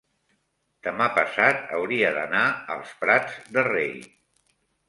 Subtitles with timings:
[0.87, 2.43] demà passat hauria d'anar
[2.77, 3.97] als Prats de Rei.